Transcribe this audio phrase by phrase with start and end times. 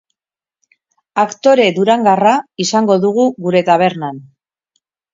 [1.25, 2.33] Aktore durangarra
[2.67, 4.23] izango dugu gure tabernan.